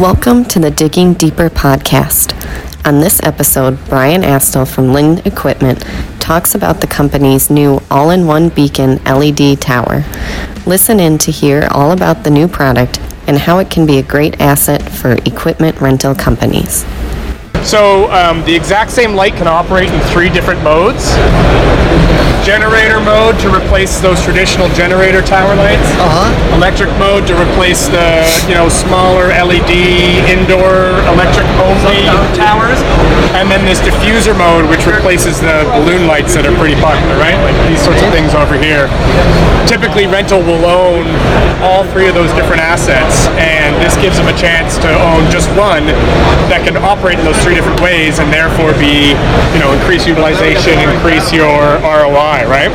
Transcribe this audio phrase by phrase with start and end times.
[0.00, 2.32] Welcome to the Digging Deeper podcast.
[2.86, 5.84] On this episode, Brian Astl from Lind Equipment
[6.18, 10.02] talks about the company's new all in one beacon LED tower.
[10.66, 14.02] Listen in to hear all about the new product and how it can be a
[14.02, 16.84] great asset for equipment rental companies.
[17.64, 21.14] So um, the exact same light can operate in three different modes.
[22.42, 25.86] Generator mode to replace those traditional generator tower lights.
[26.02, 26.58] Uh-huh.
[26.58, 29.70] Electric mode to replace the you know smaller LED
[30.26, 32.02] indoor electric only
[32.34, 32.82] towers.
[33.38, 37.38] And then this diffuser mode which replaces the balloon lights that are pretty popular, right?
[37.46, 38.90] Like these sorts of things over here.
[39.70, 41.06] Typically rental will own
[41.62, 45.46] all three of those different assets and this gives them a chance to own just
[45.54, 45.86] one
[46.50, 49.14] that can operate in those three different ways and therefore be,
[49.52, 52.72] you know, increase utilization, increase your ROI, right?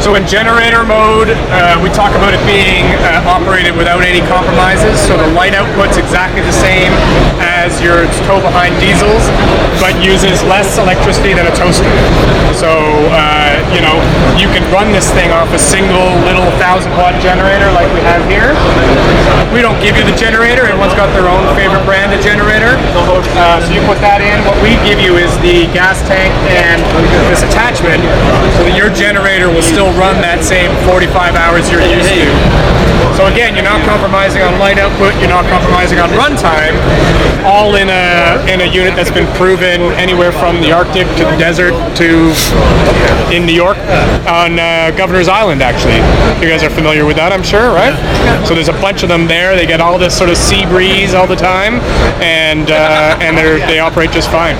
[0.00, 4.96] So in generator mode, uh, we talk about it being uh, operated without any compromises.
[4.96, 6.49] So the light output's exactly the
[7.60, 9.20] as your tow behind diesels,
[9.84, 11.92] but uses less electricity than a toaster.
[12.56, 12.72] So
[13.12, 14.00] uh, you know
[14.40, 18.24] you can run this thing off a single little thousand watt generator like we have
[18.32, 18.56] here.
[19.52, 20.64] We don't give you the generator.
[20.64, 22.80] Everyone's got their own favorite brand of generator.
[23.36, 24.40] Uh, so you put that in.
[24.48, 26.80] What we give you is the gas tank and
[27.28, 28.00] this attachment,
[28.56, 32.30] so that your generator will still run that same 45 hours you're used to.
[33.18, 36.72] So again, you're not compromising on light output, you're not compromising on runtime,
[37.44, 41.36] all in a in a unit that's been proven anywhere from the Arctic to the
[41.38, 42.32] desert to
[43.34, 43.78] in New York
[44.26, 45.62] on uh, Governor's Island.
[45.62, 46.02] Actually,
[46.42, 47.94] you guys are familiar with that, I'm sure, right?
[48.46, 49.54] So there's a bunch of them there.
[49.54, 51.80] They get all this sort of sea breeze all the time,
[52.20, 54.56] and uh, and they they operate just fine.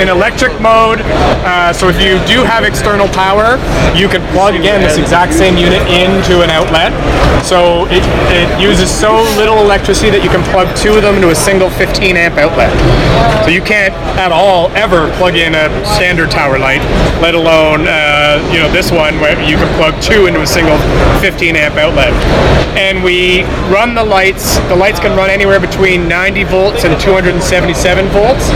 [0.00, 1.02] In electric mode,
[1.44, 3.58] uh, so if you do have external power,
[3.98, 6.94] you can plug again this exact same unit into an outlet.
[7.44, 11.27] So it, it uses so little electricity that you can plug two of them into
[11.30, 12.72] a single 15 amp outlet.
[13.44, 16.82] So you can't at all ever plug in a standard tower light,
[17.20, 20.78] let alone uh, you know this one where you can plug two into a single
[21.20, 22.12] 15 amp outlet.
[22.76, 24.58] And we run the lights.
[24.68, 28.46] The lights can run anywhere between 90 volts and 277 volts.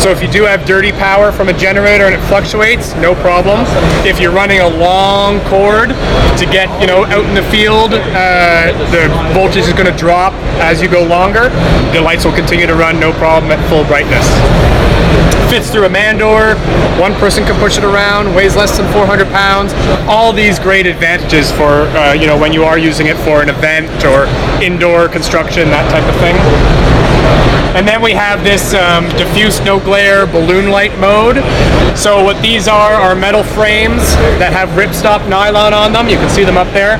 [0.00, 3.64] So if you do have dirty power from a generator and it fluctuates, no problem.
[4.06, 8.72] If you're running a long cord to get you know out in the field, uh,
[8.90, 11.48] the voltage is going to drop as you go longer.
[11.92, 14.22] The lights will continue to run no problem at full brightness.
[15.50, 16.54] Fits through a man door.
[17.02, 18.36] One person can push it around.
[18.36, 19.74] Weighs less than 400 pounds.
[20.06, 23.48] All these great advantages for uh, you know when you are using it for an
[23.48, 24.30] event or
[24.62, 27.03] indoor construction, that type of thing.
[27.74, 31.36] And then we have this um, diffuse no glare balloon light mode.
[31.98, 36.08] So what these are are metal frames that have ripstop nylon on them.
[36.08, 36.98] You can see them up there.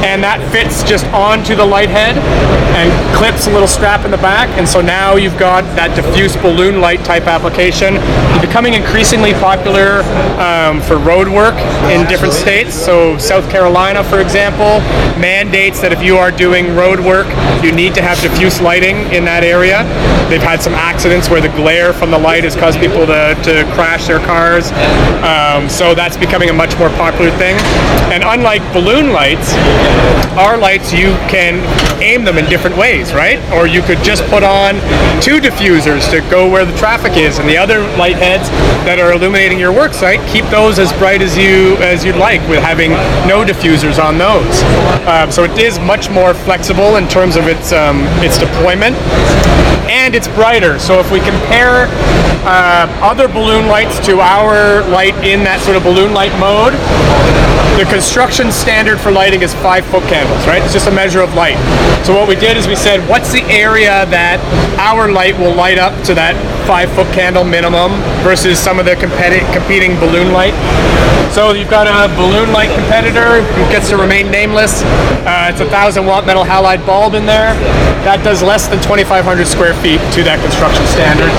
[0.00, 2.16] And that fits just onto the light head
[2.80, 4.48] and clips a little strap in the back.
[4.56, 7.96] And so now you've got that diffuse balloon light type application.
[8.00, 10.00] It's becoming increasingly popular
[10.40, 11.56] um, for road work
[11.92, 12.74] in different states.
[12.74, 14.80] So South Carolina, for example,
[15.20, 17.28] mandates that if you are doing road work,
[17.62, 19.84] you need to have diffuse lighting in that area.
[20.30, 23.64] They've had some accidents where the glare from the light has caused people to, to
[23.74, 24.70] crash their cars.
[25.26, 27.56] Um, so that's becoming a much more popular thing.
[28.14, 29.54] And unlike balloon lights,
[30.38, 31.58] our lights, you can
[32.00, 33.38] aim them in different ways, right?
[33.52, 34.74] Or you could just put on
[35.20, 38.48] two diffusers to go where the traffic is, and the other light heads
[38.86, 42.40] that are illuminating your work site, keep those as bright as you as you'd like
[42.48, 42.90] with having
[43.26, 44.62] no diffusers on those.
[45.06, 48.96] Um, so it is much more flexible in terms of its um, its deployment
[49.90, 50.78] and it's brighter.
[50.78, 51.90] So if we compare
[52.46, 56.78] uh, other balloon lights to our light in that sort of balloon light mode,
[57.78, 60.62] the construction standard for lighting is five foot candles, right?
[60.62, 61.56] It's just a measure of light.
[62.04, 64.36] So what we did is we said, what's the area that
[64.76, 66.36] our light will light up to that
[66.68, 70.52] five foot candle minimum versus some of the competi- competing balloon light?
[71.32, 74.82] So you've got a balloon light competitor who gets to remain nameless.
[75.24, 77.54] Uh, it's a thousand watt metal halide bulb in there.
[78.04, 81.32] That does less than 2,500 square feet to that construction standard.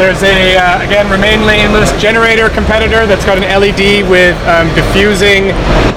[0.00, 5.27] There's a, uh, again, remain nameless generator competitor that's got an LED with um, diffusing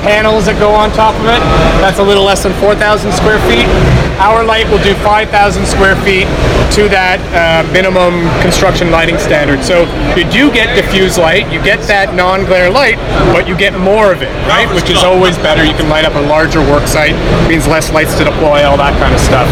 [0.03, 1.39] panels that go on top of it.
[1.79, 4.10] That's a little less than 4,000 square feet.
[4.21, 5.33] Our light will do 5,000
[5.65, 6.29] square feet
[6.77, 9.65] to that uh, minimum construction lighting standard.
[9.65, 13.01] So you do get diffuse light, you get that non-glare light,
[13.33, 14.69] but you get more of it, right?
[14.77, 15.65] Which is always better.
[15.65, 17.17] You can light up a larger work site,
[17.49, 19.49] means less lights to deploy, all that kind of stuff.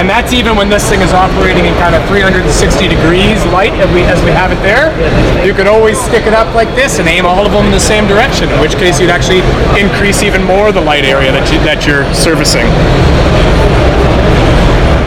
[0.00, 2.40] And that's even when this thing is operating in kind of 360
[2.88, 4.96] degrees light as we, as we have it there.
[5.44, 7.84] You could always stick it up like this and aim all of them in the
[7.84, 9.44] same direction, in which case you'd actually
[9.76, 12.64] increase even more the light area that, you, that you're servicing.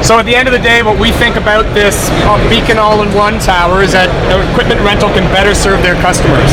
[0.05, 3.39] So at the end of the day, what we think about this uh, Beacon all-in-one
[3.39, 4.07] tower is that
[4.53, 6.47] equipment rental can better serve their customers.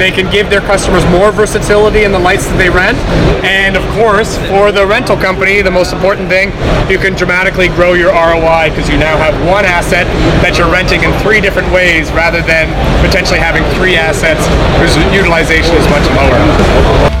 [0.00, 2.98] They can give their customers more versatility in the lights that they rent,
[3.46, 6.50] and of course, for the rental company, the most important thing,
[6.90, 10.06] you can dramatically grow your ROI because you now have one asset
[10.42, 12.66] that you're renting in three different ways rather than
[13.06, 14.42] potentially having three assets
[14.82, 17.15] whose utilization is much lower.